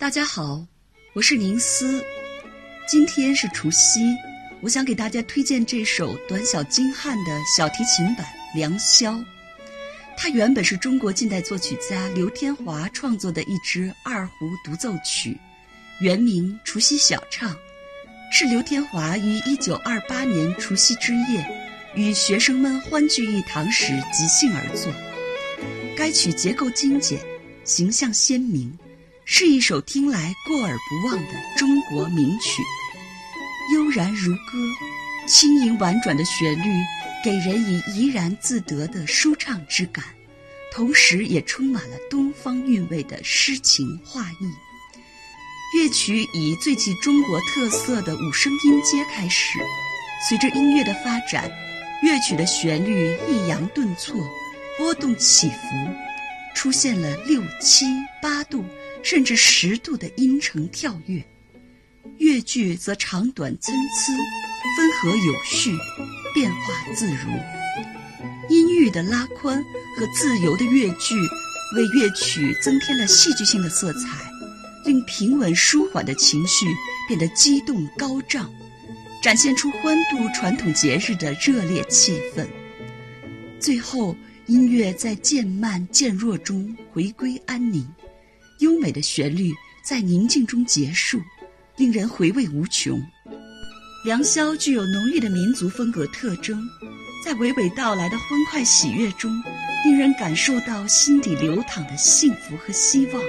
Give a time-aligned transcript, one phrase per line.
[0.00, 0.66] 大家好，
[1.12, 2.02] 我是宁思。
[2.88, 4.00] 今天是除夕，
[4.62, 8.26] 我想给大家推荐这首短小精悍的小提琴版
[8.56, 9.12] 《良宵》。
[10.16, 15.36] 它原本是中国近代作曲家刘天华创作的一支二胡独奏曲，
[16.00, 17.52] 原名《除夕小唱》，
[18.32, 21.46] 是刘天华于1928年除夕之夜
[21.94, 24.90] 与学生们欢聚一堂时即兴而作。
[25.94, 27.20] 该曲结构精简，
[27.64, 28.72] 形象鲜明，
[29.32, 32.60] 是一首听来过耳不忘的中国名曲。
[33.72, 34.42] 悠然如歌，
[35.28, 36.68] 轻盈婉转的旋律。
[37.22, 40.02] 给人以怡然自得的舒畅之感，
[40.72, 45.78] 同时也充满了东方韵味的诗情画意。
[45.78, 49.58] 乐曲以最具中国特色的五声音阶开始，
[50.28, 51.48] 随着音乐的发展，
[52.02, 54.16] 乐曲的旋律抑扬顿挫，
[54.78, 55.56] 波动起伏，
[56.54, 57.84] 出现了六七
[58.22, 58.64] 八度
[59.02, 61.24] 甚至十度的音程跳跃。
[62.18, 64.12] 乐句则长短参差，
[64.76, 65.76] 分合有序。
[66.32, 67.28] 变化自如，
[68.48, 69.60] 音域的拉宽
[69.96, 71.16] 和自由的乐句，
[71.74, 74.30] 为乐曲增添了戏剧性的色彩，
[74.84, 76.66] 令平稳舒缓的情绪
[77.08, 78.48] 变得激动高涨，
[79.20, 82.46] 展现出欢度传统节日的热烈气氛。
[83.58, 84.14] 最后，
[84.46, 87.84] 音乐在渐慢渐弱中回归安宁，
[88.60, 91.20] 优美的旋律在宁静中结束，
[91.76, 93.00] 令人回味无穷。
[94.04, 96.62] 良宵具有浓郁的民族风格特征，
[97.24, 99.30] 在娓娓道来的欢快喜悦中，
[99.84, 103.22] 令人感受到心底流淌的幸福和希望；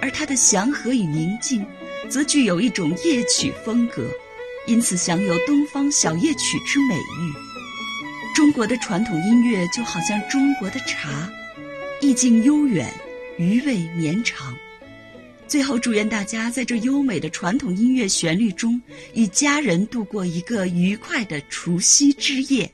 [0.00, 1.64] 而它的祥和与宁静，
[2.08, 4.10] 则具有一种夜曲风格，
[4.66, 7.32] 因此享有“东方小夜曲”之美誉。
[8.34, 11.30] 中国的传统音乐就好像中国的茶，
[12.00, 12.92] 意境悠远，
[13.38, 14.56] 余味绵长。
[15.46, 18.80] 最后，祝愿大家在这优美的传统音乐旋律中，
[19.14, 22.70] 与家人度过一个愉快的除夕之夜。